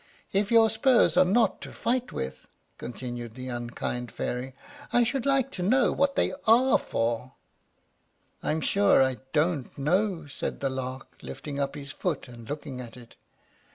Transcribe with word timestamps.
If 0.33 0.49
your 0.51 0.71
spurs 0.71 1.15
are 1.15 1.23
not 1.23 1.61
to 1.61 1.71
fight 1.71 2.11
with," 2.11 2.47
continued 2.79 3.35
the 3.35 3.49
unkind 3.49 4.11
Fairy, 4.11 4.55
"I 4.91 5.03
should 5.03 5.27
like 5.27 5.51
to 5.51 5.61
know 5.61 5.91
what 5.91 6.15
they 6.15 6.33
are 6.47 6.79
for?" 6.79 7.33
"I 8.41 8.49
am 8.49 8.61
sure 8.61 9.03
I 9.03 9.17
don't 9.31 9.77
know," 9.77 10.25
said 10.25 10.59
the 10.59 10.71
Lark, 10.71 11.17
lifting 11.21 11.59
up 11.59 11.75
his 11.75 11.91
foot 11.91 12.27
and 12.27 12.49
looking 12.49 12.81
at 12.81 12.97
it. 12.97 13.15